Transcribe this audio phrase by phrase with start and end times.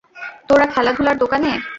[0.49, 1.51] তোরা খেলাধুলার দোকানে!